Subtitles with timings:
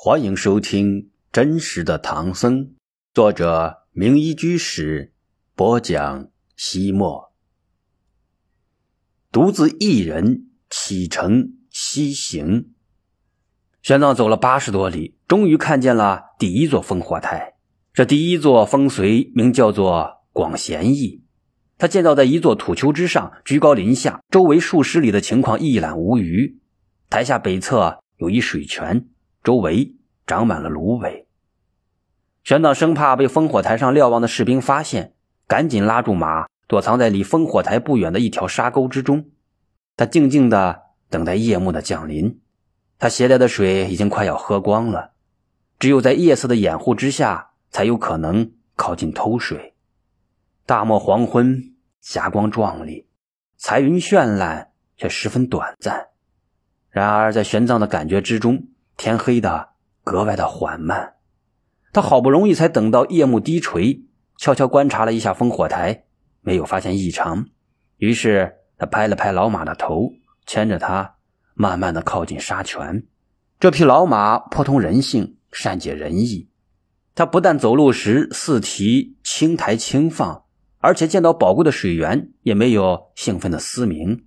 [0.00, 1.02] 欢迎收听
[1.32, 2.66] 《真实的唐僧》，
[3.12, 5.12] 作者名医居士
[5.56, 6.28] 播讲。
[6.54, 7.32] 西莫
[9.32, 12.70] 独自一人启程西行。
[13.82, 17.54] 玄奘走了八十多里，终于看见了第一座烽火台。
[17.92, 21.24] 这第一座烽燧名叫做广贤驿，
[21.76, 26.60] 它建造在一座土丘之上，居高临下，周围数十里的情况一览无余。
[27.10, 29.08] 台下北侧有一水泉。
[29.42, 29.94] 周围
[30.26, 31.26] 长满了芦苇，
[32.44, 35.14] 玄奘生怕被烽火台上瞭望的士兵发现，
[35.46, 39.30] 赶紧拉住马，躲藏在离烽火台不远的一条沙沟之中。
[39.96, 42.40] 他静静的等待夜幕的降临。
[42.98, 45.12] 他携带的水已经快要喝光了，
[45.78, 49.74] 只有在夜色的掩护之下，才有可能靠近偷水。
[50.66, 53.06] 大漠黄昏，霞光壮丽，
[53.56, 56.08] 彩云绚烂，却十分短暂。
[56.90, 58.66] 然而，在玄奘的感觉之中，
[58.98, 59.68] 天黑的
[60.02, 61.14] 格外的缓慢，
[61.92, 64.02] 他好不容易才等到夜幕低垂，
[64.36, 66.06] 悄悄观察了一下烽火台，
[66.40, 67.46] 没有发现异常。
[67.98, 70.10] 于是他拍了拍老马的头，
[70.46, 71.14] 牵着他
[71.54, 73.06] 慢慢的靠近沙泉。
[73.60, 76.50] 这匹老马颇通人性，善解人意。
[77.14, 80.42] 他不但走路时四蹄轻抬轻放，
[80.78, 84.24] 而且见到宝贵的水源也没有兴奋的嘶鸣。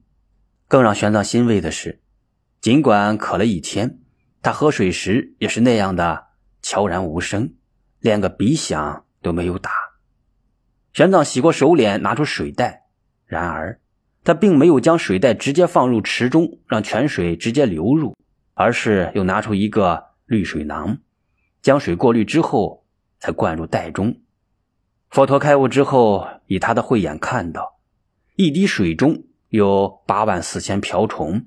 [0.70, 2.02] 更让玄奘欣慰的是，
[2.62, 3.98] 尽管渴了一天。
[4.42, 6.28] 他喝水时也是那样的
[6.62, 7.54] 悄然无声，
[8.00, 9.72] 连个鼻响都没有打。
[10.94, 12.88] 玄奘洗过手脸，拿出水袋，
[13.26, 13.80] 然而
[14.24, 18.16] 他并没有将水袋直接放入池中，让泉水直接流入，
[18.54, 20.98] 而是又拿出一个滤水囊，
[21.62, 22.86] 将水过滤之后
[23.20, 24.22] 才灌入袋中。
[25.10, 27.80] 佛陀开悟之后，以他的慧眼看到，
[28.36, 31.46] 一滴水中有八万四千瓢虫，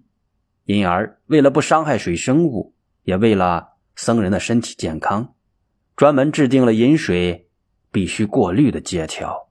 [0.65, 2.73] 因而为了不伤害水生物。
[3.05, 5.34] 也为了僧人的身体健康，
[5.94, 7.48] 专门制定了饮水
[7.92, 9.48] 必须过滤的戒条。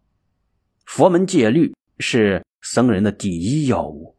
[0.85, 4.17] 佛门戒律是僧人的第一要务，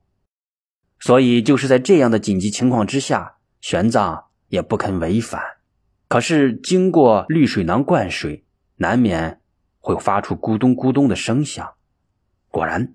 [0.99, 5.43] 所以就是在这样的紧急情况之下，玄奘也不肯违反。
[6.09, 8.45] 可是经过滤水囊灌水，
[8.77, 9.41] 难免
[9.79, 11.75] 会发出咕咚咕咚的声响。
[12.49, 12.95] 果然，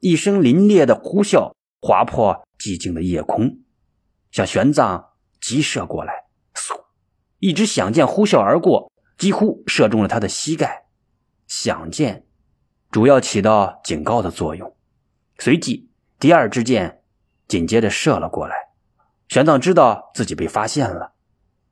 [0.00, 3.60] 一声凛冽的呼啸划破寂静的夜空，
[4.30, 5.15] 向玄奘。
[5.40, 6.24] 急射过来，
[6.54, 6.84] 嗖！
[7.38, 10.86] 一支响箭呼啸而过，几乎射中了他的膝盖。
[11.46, 12.26] 响箭
[12.90, 14.74] 主要起到警告的作用。
[15.38, 17.02] 随即，第二支箭
[17.46, 18.56] 紧接着射了过来。
[19.28, 21.12] 玄奘知道自己被发现了，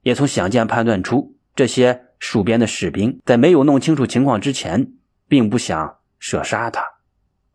[0.02, 4.92] 也从响箭判断出这些戍边的士兵在没有弄清楚情况之前，
[5.28, 6.84] 并不想射杀他。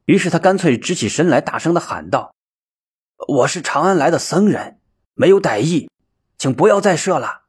[0.05, 2.33] 于是他干脆直起身来，大声的喊道
[3.27, 4.79] ：“我是长安来的僧人，
[5.13, 5.89] 没有歹意。”
[6.39, 7.41] 请不要再射了。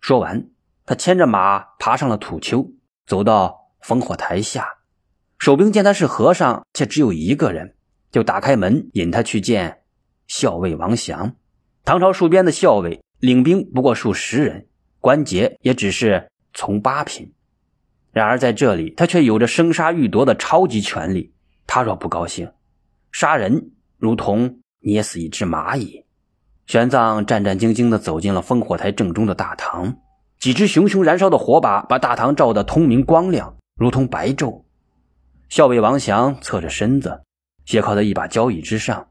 [0.00, 0.48] 说完，
[0.86, 2.72] 他牵着马爬上了土丘，
[3.04, 4.78] 走到烽火台下。
[5.38, 7.74] 守兵见他是和尚，且只有一个人，
[8.12, 9.82] 就打开门引他去见
[10.28, 11.34] 校尉王祥。
[11.84, 14.68] 唐朝戍边的校尉领兵不过数十人，
[15.00, 17.34] 官阶也只是从八品。
[18.12, 21.34] 然而在这里，他却有着生杀予夺的超级权力。
[21.66, 22.52] 他若不高兴，
[23.10, 26.04] 杀人如同捏死一只蚂蚁。
[26.66, 29.96] 玄奘战战兢兢地走进了烽火台正中的大堂，
[30.38, 34.62] 几只熊熊燃烧的火把把大堂照得通明光亮，如同白昼。
[35.48, 37.22] 校尉王祥侧着身子，
[37.66, 39.08] 斜靠在一把交椅之上，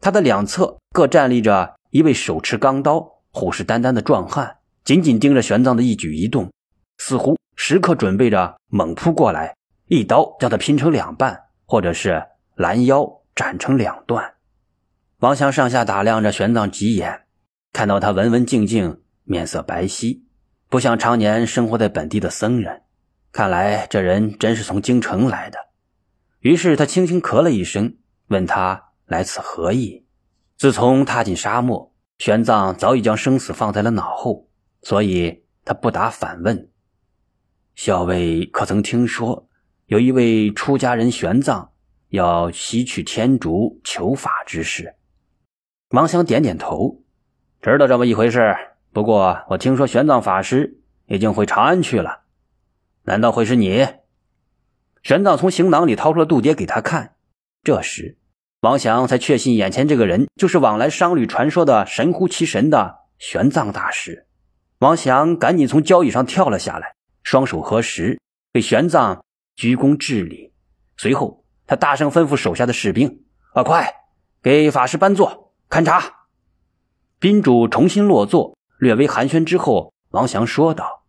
[0.00, 6.52] 他的两侧各站立着一位手持钢刀、虎视眈眈的壮汉，紧紧盯着玄奘的一举一动，
[6.98, 9.56] 似乎时刻准备着猛扑过来，
[9.88, 12.22] 一刀将他拼成两半，或者是
[12.54, 13.04] 拦腰
[13.34, 14.35] 斩成两段。
[15.26, 17.22] 王祥上下打量着玄奘几眼，
[17.72, 20.20] 看到他文文静静，面色白皙，
[20.68, 22.82] 不像常年生活在本地的僧人。
[23.32, 25.58] 看来这人真是从京城来的。
[26.38, 27.96] 于是他轻轻咳了一声，
[28.28, 30.06] 问他来此何意。
[30.56, 34.48] 自从踏进沙漠，玄奘早已将生死放在了脑后，
[34.82, 36.70] 所以他不答反问
[37.74, 39.48] ：“校尉可曾听说，
[39.86, 41.70] 有一位出家人玄奘
[42.10, 44.94] 要西去天竺求法之事？”
[45.90, 47.04] 王祥点点头，
[47.62, 48.56] 知道这么一回事。
[48.92, 52.22] 不过我听说玄奘法师已经回长安去了，
[53.04, 53.86] 难道会是你？
[55.04, 57.14] 玄奘从行囊里掏出了度牒给他看。
[57.62, 58.18] 这时，
[58.62, 64.26] 王祥才确信眼前这个人就是往来商旅传说的神乎其神的玄奘大师。
[64.80, 68.20] 王祥赶紧从交椅上跳了下来，双手合十，
[68.52, 69.20] 给玄奘
[69.54, 70.52] 鞠躬致礼。
[70.96, 73.22] 随后，他大声吩咐手下的士兵
[73.54, 73.94] ：“啊快
[74.42, 76.28] 给法师搬坐。”勘察，
[77.18, 81.04] 宾主重新落座，略微寒暄之后，王祥说道：“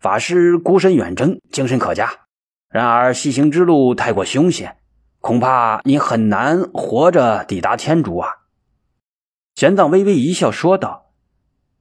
[0.00, 2.10] 法师孤身远征，精神可嘉。
[2.70, 4.78] 然而西行之路太过凶险，
[5.20, 8.30] 恐怕你很难活着抵达天竺啊。”
[9.54, 11.12] 玄奘微微一笑，说道：“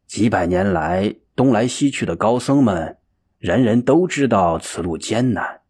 [0.08, 2.98] 几百年来东来西去的高僧们，
[3.40, 5.62] 人人都知道此路艰难，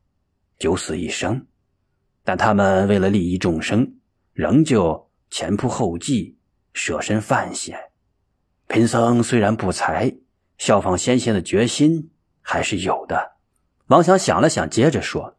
[0.57, 1.45] 九死一生，
[2.23, 3.99] 但他们为了利益众生，
[4.33, 6.37] 仍旧前仆后继，
[6.73, 7.79] 舍身犯险。
[8.67, 10.15] 贫僧虽然不才，
[10.57, 13.33] 效仿先贤的决心还是有的。”
[13.87, 15.37] 王祥想了想，接着说：“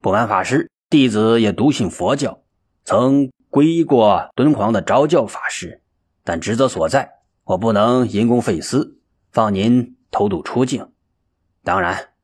[0.00, 2.42] 不瞒法师，弟子也笃信佛教，
[2.84, 5.82] 曾皈依过敦煌的昭教法师。”
[6.26, 8.98] 但职责所在，我不能因公废私，
[9.30, 10.90] 放您偷渡出境。
[11.62, 12.14] 当然，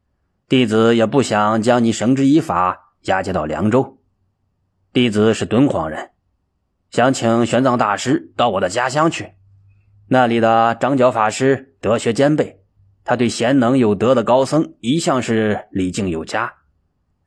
[0.49, 3.99] 弟子也不想将你绳之以法，押解到凉州。
[4.95, 6.13] 弟子是敦煌人，
[6.91, 9.33] 想请玄奘大师到我的家乡去。
[10.09, 12.63] 那里的张角法师德学兼备，
[13.05, 16.55] 他对贤能有德的高僧一向是礼敬有加。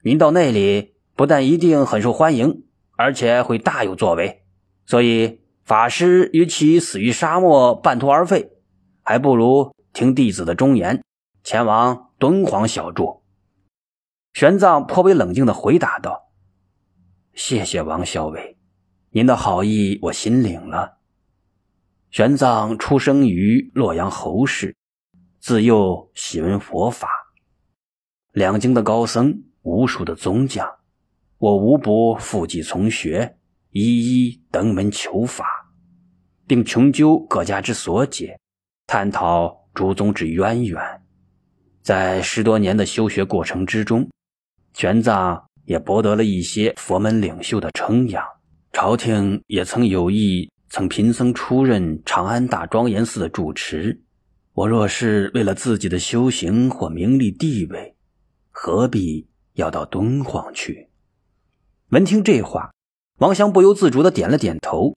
[0.03, 2.63] 您到那里，不但一定很受欢迎，
[2.97, 4.43] 而且会大有作为。
[4.85, 5.41] 所以。
[5.65, 8.51] 法师与其死于沙漠半途而废，
[9.01, 11.01] 还不如听弟子的忠言，
[11.41, 13.23] 前往敦煌小住。
[14.33, 16.33] 玄奘颇为冷静地回答道
[17.33, 18.57] ：“谢谢王校尉，
[19.15, 20.97] 您的好意我心领了。”
[22.09, 24.75] 玄奘出生于洛阳侯氏，
[25.39, 27.07] 自幼喜闻佛法，
[28.31, 30.67] 两京的高僧无数的宗讲，
[31.37, 33.37] 我无不附继从学。
[33.75, 35.45] 一一登门求法，
[36.45, 38.39] 并穷究各家之所解，
[38.85, 40.79] 探讨诸宗之渊源。
[41.81, 44.07] 在十多年的修学过程之中，
[44.73, 48.23] 玄奘也博得了一些佛门领袖的称扬。
[48.73, 54.01] 朝廷也曾有意曾贫僧出任长安大庄严寺的住持。
[54.53, 57.95] 我若是为了自己的修行或名利地位，
[58.49, 60.89] 何必要到敦煌去？
[61.89, 62.71] 闻听这话。
[63.19, 64.95] 王祥不由自主的点了点头。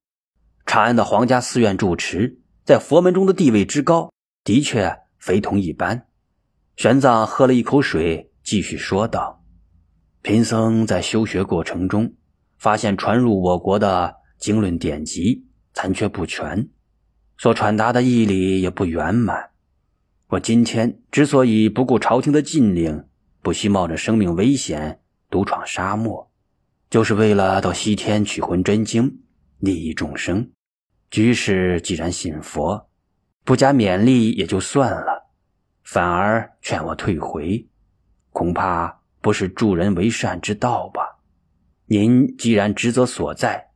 [0.64, 4.10] 长安的皇家寺院住持，在佛门中的地位之高，
[4.42, 6.06] 的确非同一般。
[6.76, 9.44] 玄奘喝了一口水，继续说道
[10.22, 12.14] ：“贫僧在修学过程中，
[12.58, 16.68] 发现传入我国的经论典籍残缺不全，
[17.38, 19.50] 所传达的义理也不圆满。
[20.28, 23.04] 我今天之所以不顾朝廷的禁令，
[23.42, 25.00] 不惜冒着生命危险
[25.30, 26.30] 独闯沙漠。”
[26.88, 29.18] 就是为了到西天取魂真经，
[29.58, 30.52] 利益众生。
[31.10, 32.88] 居士既然信佛，
[33.44, 35.30] 不加勉励也就算了，
[35.82, 37.66] 反而劝我退回，
[38.30, 41.15] 恐怕不是助人为善之道吧？
[41.88, 43.70] 您既然职责所在，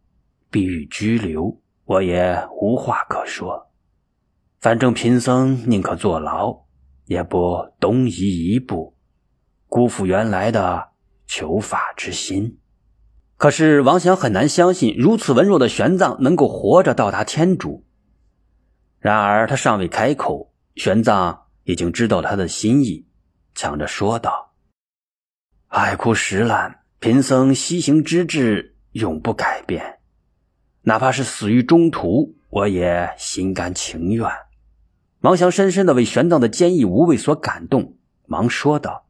[0.50, 3.70] 必欲拘留，我也无话可说。
[4.60, 6.64] 反正贫僧宁可坐牢，
[7.06, 8.96] 也不东移一步，
[9.68, 10.88] 辜负原来的
[11.26, 12.58] 求法之心。
[13.36, 17.86] 可是王祥很难相信，如此文弱的玄奘能够活着到达天竺。
[18.98, 23.06] 然而他尚未开口，玄奘已经知道他的心意，
[23.54, 24.52] 抢着说道
[25.68, 30.00] ：“海枯石烂，贫僧西行之志永不改变，
[30.82, 34.28] 哪怕是死于中途，我也心甘情愿。”
[35.20, 39.06] 王祥深深的为玄奘的坚毅无畏所感动，忙说道：“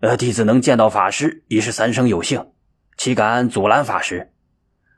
[0.00, 2.46] 呃，弟子能见到法师，已是三生有幸。”
[2.96, 4.32] 岂敢阻拦法师？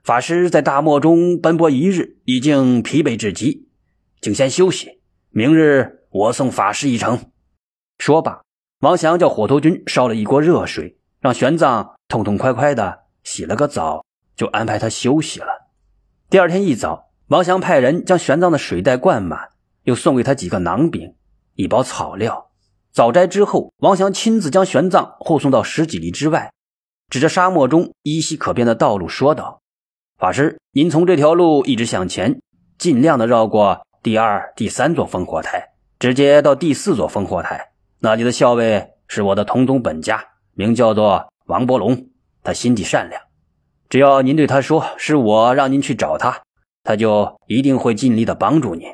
[0.04, 3.66] 法师在大漠中奔波一日，已经疲惫至极，
[4.20, 5.00] 请先休息。
[5.30, 7.32] 明日我送法师一程。
[7.98, 8.42] 说罢，
[8.78, 14.04] 王祥叫火头军烧了一锅热水，让玄奘痛痛快快的洗了个澡，
[14.36, 15.68] 就安排他休息了。
[16.30, 19.50] 第二天一早，王祥派人将玄奘的水袋灌满，
[19.84, 21.14] 又送给他几个馕饼、
[21.54, 22.50] 一包草料。
[22.92, 26.50] 早斋之后，王祥亲自将玄奘护送到十几里之外。
[27.08, 29.62] 指着沙漠中依稀可辨的道路说道
[30.18, 32.40] ：“法师，您从这条路一直向前，
[32.78, 35.68] 尽量的绕过第二、第三座烽火台，
[36.00, 37.72] 直接到第四座烽火台。
[38.00, 40.20] 那里的校尉是我的同宗本家，
[40.54, 42.08] 名叫做王伯龙。
[42.42, 43.20] 他心地善良，
[43.88, 46.42] 只要您对他说是我让您去找他，
[46.84, 48.86] 他就一定会尽力的帮助您。”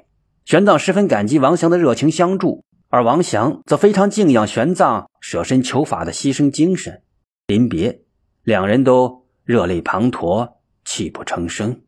[0.46, 7.02] 玄奘十分感激王祥的热情相助，而王祥则非常敬仰玄奘舍身求法的牺牲精神。
[7.46, 8.00] 临别，
[8.42, 10.54] 两人都热泪滂沱，
[10.84, 11.82] 泣不成声。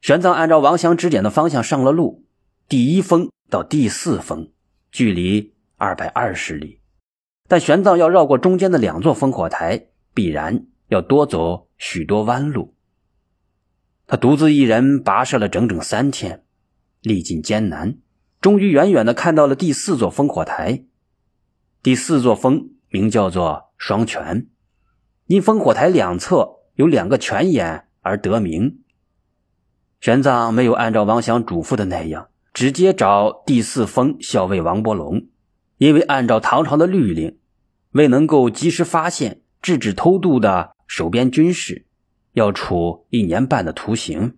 [0.00, 2.24] 玄奘按照王祥指点的方向上了路，
[2.68, 4.52] 第一峰到第四峰，
[4.90, 6.80] 距离二百二十里，
[7.48, 12.74] 但玄奘要绕过中间的两座烽火台，必然要多走许多弯路。
[14.06, 16.44] 他独自一人跋涉了整整三天，
[17.00, 17.96] 历尽艰难，
[18.40, 20.84] 终于远远的看到了第四座烽火台。
[21.82, 24.48] 第四座烽名叫做双泉，
[25.26, 28.80] 因烽火台两侧有两个泉眼而得名。
[30.00, 35.28] 玄奘没有按照王祥嘱咐的那样，直接找第四峰校尉王伯龙，
[35.78, 37.38] 因为按照唐朝的律令，
[37.92, 41.86] 未能够及时发现、制止偷渡的守边军士，
[42.32, 44.34] 要处一年半的徒刑；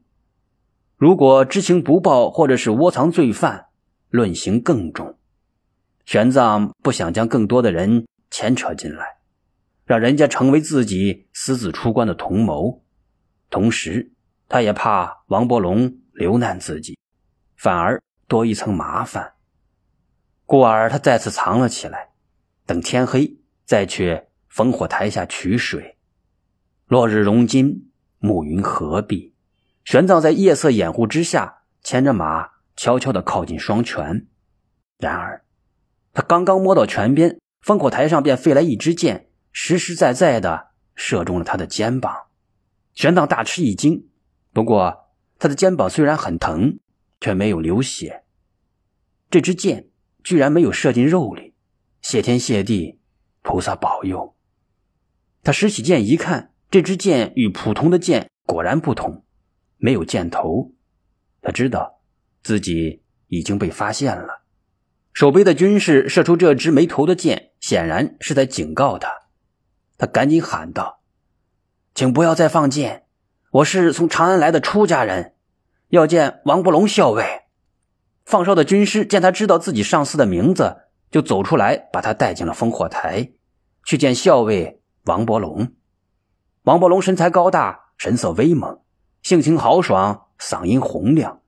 [0.96, 3.66] 如果知情不报或者是窝藏罪犯，
[4.10, 5.18] 论刑更重。
[6.04, 9.16] 玄奘不想将更多的人牵扯进来，
[9.86, 12.84] 让人家成为自己私自出关的同谋。
[13.48, 14.12] 同时，
[14.46, 16.98] 他也怕王伯龙留难自己，
[17.56, 19.32] 反而多一层麻烦。
[20.44, 22.10] 故而他再次藏了起来，
[22.66, 25.96] 等天黑再去烽火台下取水。
[26.86, 29.34] 落日融金，暮云合璧。
[29.84, 34.28] 玄奘在夜色掩护之下，牵着马悄悄地靠近双泉。
[34.98, 35.44] 然而，
[36.12, 42.26] 他刚刚摸到泉边，烽火台上便飞来一支箭，实实在在的射中了他的肩膀。
[42.94, 44.08] 玄奘大吃一惊，
[44.52, 45.08] 不过
[45.40, 46.78] 他的肩膀虽然很疼，
[47.20, 48.22] 却没有流血。
[49.28, 49.88] 这支箭
[50.22, 51.54] 居然没有射进肉里，
[52.00, 53.00] 谢天谢地，
[53.42, 54.36] 菩萨保佑。
[55.44, 59.24] 他拾起剑一看，这支箭与普通的箭果然不同，
[59.76, 60.72] 没有箭头。
[61.42, 62.00] 他知道
[62.42, 64.42] 自己已经被发现了。
[65.12, 69.08] 守备的军士射出这支没头的箭，显然是在警告他。
[69.98, 71.02] 他赶紧喊道
[71.94, 73.04] ：“请不要再放箭！
[73.52, 75.34] 我是从长安来的出家人，
[75.90, 77.42] 要见王伯龙校尉。”
[78.24, 80.78] 放哨的军师见他知道自己上司的名字，
[81.10, 83.32] 就走出来，把他带进了烽火台，
[83.84, 85.72] 去见校尉王伯龙。
[86.62, 88.80] 王伯龙身材高大，神色威猛，
[89.22, 91.40] 性情豪爽，嗓音洪亮，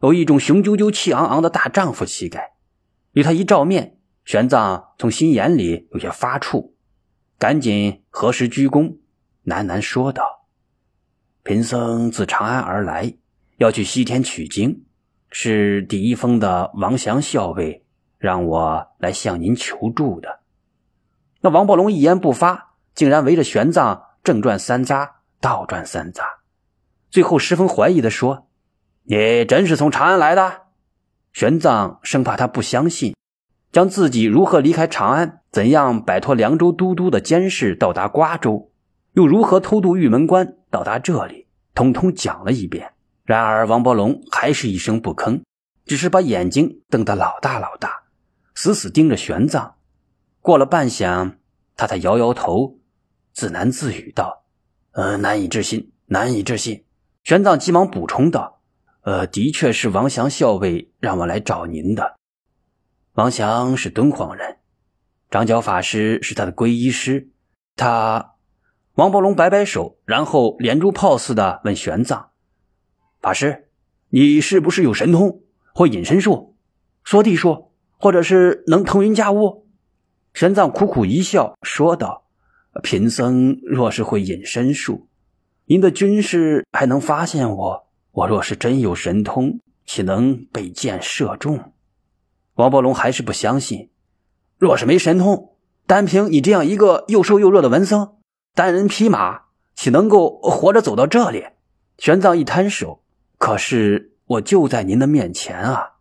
[0.00, 2.52] 有一种雄赳赳、气昂昂的大丈夫气概。
[3.12, 6.70] 与他一照面，玄奘从心眼里有些发怵，
[7.38, 8.96] 赶紧合十鞠躬，
[9.44, 10.46] 喃喃说道
[11.44, 13.12] ：“贫僧自长安而来，
[13.58, 14.86] 要去西天取经，
[15.28, 17.84] 是第一峰的王祥校尉
[18.16, 20.40] 让我来向您求助的。”
[21.44, 25.08] 那王伯龙一言不发，竟然围着玄奘正转三匝，
[25.40, 26.22] 倒转三匝，
[27.10, 28.48] 最后十分怀疑的说
[29.04, 30.62] ：“你真是从长安来的？”
[31.32, 33.16] 玄奘生怕他不相信，
[33.72, 38.70] 将自己如何离开长安，怎样摆脱凉州都督的监视到达瓜州，
[39.12, 42.92] 又如何偷渡玉门关到达这里，通通讲了一遍。
[43.24, 45.42] 然而王伯龙还是一声不吭，
[45.86, 48.02] 只是把眼睛瞪得老大老大，
[48.54, 49.72] 死死盯着玄奘。
[50.40, 51.36] 过了半晌，
[51.76, 52.78] 他才摇摇头，
[53.32, 54.44] 自言自语道
[54.92, 56.84] ：“呃，难以置信，难以置信。”
[57.24, 58.60] 玄奘急忙补充道。
[59.02, 62.18] 呃，的确是王祥校尉让我来找您的。
[63.14, 64.58] 王祥是敦煌人，
[65.28, 67.30] 长角法师是他的皈依师。
[67.74, 68.34] 他，
[68.94, 72.26] 王伯龙摆摆手，然后连珠炮似的问玄奘
[73.20, 73.70] ：“法师，
[74.10, 75.42] 你是不是有神通，
[75.74, 76.56] 会隐身术、
[77.04, 79.66] 缩地术，或者是能腾云驾雾？”
[80.32, 82.21] 玄奘苦苦一笑，说道
[82.80, 85.08] ：“贫僧若是会隐身术，
[85.66, 91.72] 您的军士还能发现我？”我若是真有神通，岂能被箭射中？
[92.56, 93.88] 王伯龙还是不相信。
[94.58, 98.16] 若是没神通，单凭你这样一个又瘦又弱的文僧，
[98.54, 101.46] 单人匹马，岂能够活着走到这里？
[101.96, 103.02] 玄奘一摊手，
[103.38, 105.92] 可是我就在您的面前啊！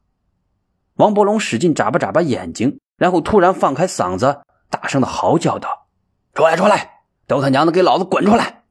[0.96, 5.81] 王伯龙使劲眨巴眨巴眼睛，然后突然放开嗓子，大声的嚎叫道
[6.42, 7.02] ：“出来，出来！
[7.28, 8.64] 都他娘的给老子滚出来！”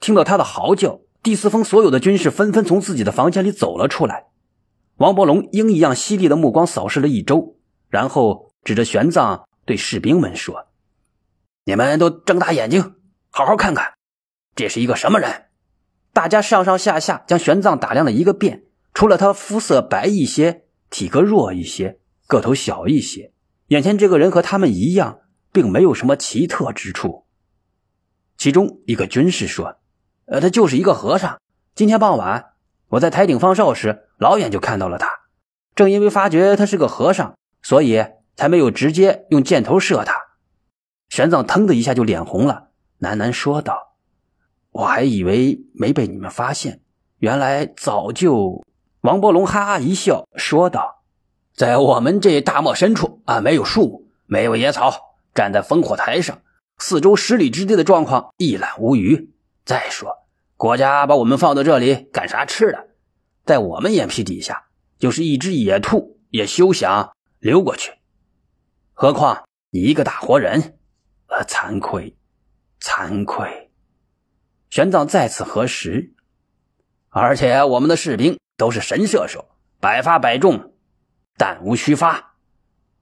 [0.00, 1.00] 听到他的嚎叫。
[1.22, 4.26] 第四峰所有的军士纷纷从自己的房间里走了出来。
[4.96, 7.56] 王伯龙鹰一样犀利的目光扫视了一周，
[7.88, 10.66] 然后指着玄奘对士兵们说
[11.64, 12.96] ：“你们都睁大眼睛，
[13.30, 13.94] 好好看看，
[14.54, 15.46] 这是一个什么人？”
[16.12, 23.32] 大家上上下下将玄奘打量了一个遍，除了他肤色白一些、体格弱一些、个头小一些，
[23.68, 25.20] 眼前这个人和他们一样，
[25.54, 27.24] 并没有什么奇特之处。
[28.36, 29.78] 其中一个军士说。
[30.26, 31.38] 呃，他就是一个和尚。
[31.74, 32.52] 今天傍晚，
[32.88, 35.06] 我在台顶放哨时，老远就看到了他。
[35.74, 38.02] 正因为发觉他是个和尚，所以
[38.34, 40.14] 才没有直接用箭头射他。
[41.10, 42.68] 玄奘腾的一下就脸红了，
[43.00, 43.98] 喃喃说道
[44.72, 46.80] ：“我还以为没被你们发现，
[47.18, 48.64] 原来早就……”
[49.04, 51.02] 王伯龙哈哈一笑，说道
[51.54, 56.42] ：“在我们这大漠深处啊，没有树木，没有野草，站在烽火台上，
[56.78, 59.32] 四周十里之地的状况一览无余。”
[59.66, 60.26] 再说，
[60.56, 62.88] 国家把我们放到这里干啥吃的？
[63.44, 64.66] 在我们眼皮底下，
[64.98, 67.92] 就是一只野兔也休想溜过去。
[68.92, 70.78] 何况你一个大活人，
[71.26, 72.16] 呃，惭愧，
[72.80, 73.70] 惭愧。
[74.70, 76.14] 玄奘再次核实，
[77.08, 80.74] 而且我们的士兵都是神射手，百发百中，
[81.36, 82.34] 弹无虚发。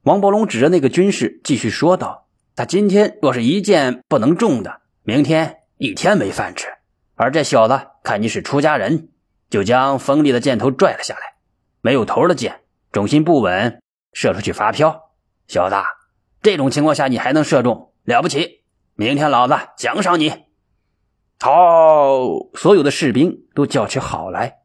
[0.03, 2.22] 王伯龙指着那个军士继续说道
[2.55, 6.67] ：“他今天若是一箭不能中的，明天一天没饭吃。
[7.15, 9.09] 而这小子看你是出家人，
[9.49, 11.21] 就将锋利的箭头拽了下来，
[11.81, 13.81] 没有头的箭，重心不稳，
[14.11, 15.11] 射出去发飘。
[15.47, 15.75] 小子，
[16.41, 18.63] 这种情况下你还能射中，了不起！
[18.95, 20.31] 明天老子奖赏你。”
[21.41, 22.15] 好！
[22.53, 24.59] 所有的士兵都叫起好来。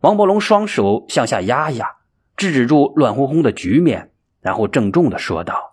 [0.00, 1.96] 王伯龙双手向下压压，
[2.36, 5.71] 制止住乱哄哄的局面，然后郑重的说道：“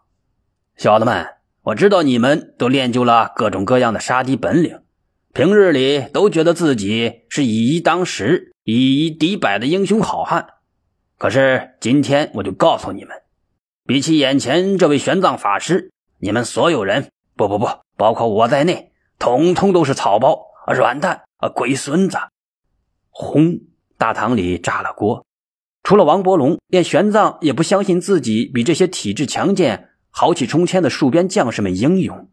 [0.80, 1.28] 小子们，
[1.64, 4.80] 我知道你们都练就了各种各样的杀敌本领，
[5.34, 10.48] 平日里都觉得自己是以一当十、以一敌百的英雄好汉。
[11.18, 13.14] 可是今天我就告诉你们，
[13.86, 17.68] 比起眼前这位玄奘法师，你们所有人，不不不，
[17.98, 20.40] 包括我在内。”统统都是草包、
[20.74, 22.18] 软蛋、啊龟孙子！
[23.10, 23.60] 轰！
[23.98, 25.26] 大堂里炸了锅。
[25.84, 32.30] 除了王伯龙，连玄奘也不相信自己比这些体质强健、豪气冲天的戍边将士们英勇。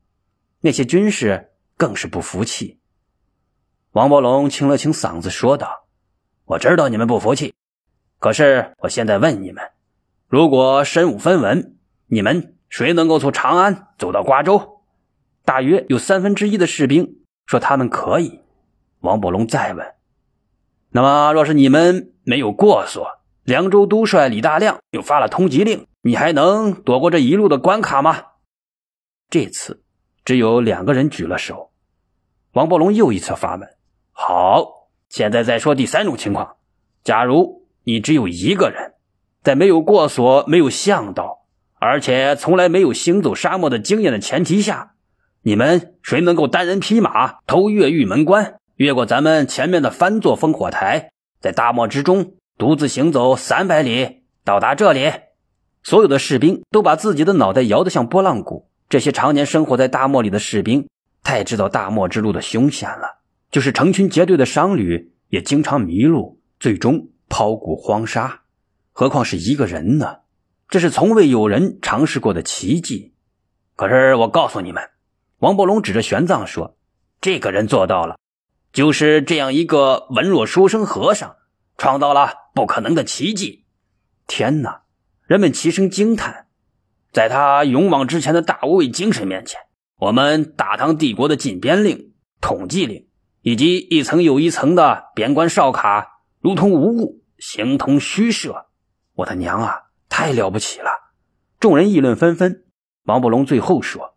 [0.60, 2.80] 那些军士更是不服气。
[3.92, 5.86] 王伯龙清了清嗓子说道
[6.44, 7.54] ：“我知道你们不服气，
[8.18, 9.62] 可是我现在问你们：
[10.28, 14.82] 如果身无分文，你们谁能够从长安走到瓜州？”
[15.44, 18.40] 大约有三分之一的士兵说他们可以。
[19.00, 19.94] 王伯龙再问
[20.90, 28.24] ：“那么，若是你们没有过错，凉州都帅李大亮又发了通缉令，你还能躲过这一路的关卡吗？”
[29.30, 29.84] 这次
[30.24, 31.70] 只有两个人举了手。
[32.52, 33.68] 王伯龙又一次发问
[34.10, 36.56] ：“好，现在再说第三种情况。
[37.04, 38.94] 假如你只有一个人，
[39.44, 41.44] 在没有过所、没有向导，
[41.78, 44.94] 而且从来没有行走沙漠的经验的前提下。”
[45.42, 55.12] 你们谁能够单人匹马偷越玉门关，越过咱们前面的翻座烽火台，在大漠之中独自行走三百里，到达这里？
[55.82, 58.70] 所有的士兵都把自己的脑袋摇得像拨浪鼓。
[58.88, 60.88] 这些常年生活在大漠里的士兵
[61.22, 63.18] 太知道大漠之路的凶险了，
[63.50, 68.40] 就是成群结队的商旅也经常迷路，最终抛骨荒沙。
[68.92, 70.20] 何况是一个人呢？
[70.68, 73.12] 这是从未有人尝试过的奇迹。
[73.76, 74.82] 可是我告诉你们。
[75.40, 76.78] 王伯龙指着玄奘说
[77.20, 78.18] ：“这个人做到了，
[78.72, 81.36] 就是这样一个文弱书生和尚，
[81.76, 83.64] 创造了不可能的奇迹。”
[84.26, 84.82] 天哪！
[85.26, 86.46] 人们齐声惊叹。
[87.12, 89.60] 在他勇往直前的大无畏精神面前，
[89.98, 93.08] 我们大唐帝国的禁边令、统计令
[93.42, 98.66] 以及一层又一层的边关哨卡，如同无物，形同虚设。
[99.14, 100.90] 我的娘啊，太了不起了！
[101.58, 102.64] 众人议论纷纷。
[103.04, 104.14] 王伯龙最后说。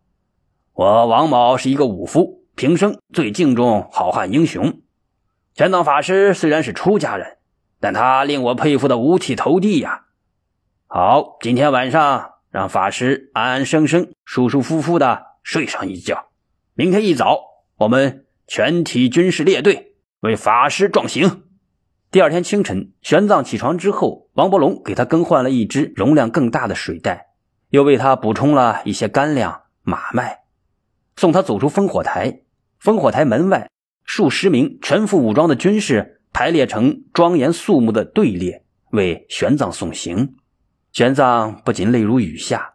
[0.74, 4.80] 我王某是一个武夫，平生最敬重好汉英雄。
[5.54, 7.38] 玄奘法师虽然是出家人，
[7.80, 10.04] 但他令我佩服的五体投地呀。
[10.86, 16.26] 好，今天晚上让法师安安生生、舒舒服服的睡上一觉。
[16.74, 17.40] 明天一早，
[17.78, 21.44] 我们全体军士列队为法师壮行。
[22.10, 27.28] 第二天清晨，玄奘起床之后，王伯龙给他更换了一只容量更大的水袋，
[27.70, 30.40] 又为他补充了一些干粮、马麦。
[31.16, 32.40] 送他走出烽火台，
[32.82, 33.70] 烽火台门外，
[34.04, 40.34] 数十名全副武装的军士排列成庄严肃穆的队列，为玄奘送行。
[40.92, 42.74] 玄奘不仅泪如雨下，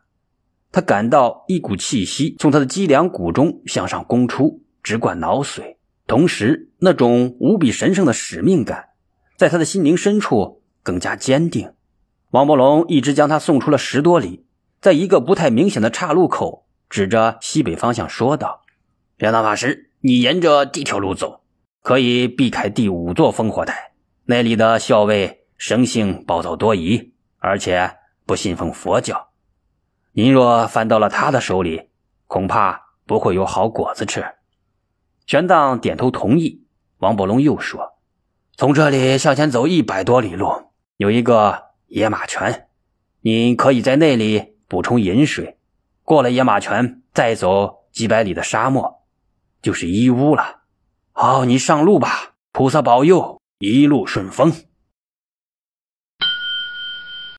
[0.72, 8.89] 他感到一股气息从他的脊梁骨中向上攻出，直灌脑髓，同时那种无比神圣的使命感，
[9.38, 11.74] 在他的心灵深处更加坚定。
[12.32, 14.46] 王伯龙一直将他送出了十多里，
[14.82, 16.63] 在一个不太明显的岔路口。
[16.88, 18.62] 指着西北方向说道
[19.18, 21.41] ：“玄奘法师，你沿着这条路走，
[21.86, 23.91] 可以避开第五座烽火台。
[24.24, 29.30] 那里的校尉生性暴躁多疑，而且不信奉佛教。
[30.12, 31.89] 您若翻到了他的手里，
[32.26, 34.26] 恐怕不会有好果子吃。”
[35.28, 36.65] 玄奘点头同意。
[36.98, 37.93] 王伯龙又说
[38.58, 42.67] ：“从这里向前走一百多里路，有一个野马泉，
[43.21, 45.60] 您可以在那里补充饮水。”
[46.02, 49.04] 过了野马泉，再走几百里的沙漠，
[49.62, 50.62] 就是伊乌了。
[51.17, 54.51] 好，你上路吧，菩萨保佑，一路顺风。